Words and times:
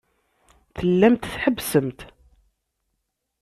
Tellamt 0.77 1.27
tḥebbsemt. 1.33 1.99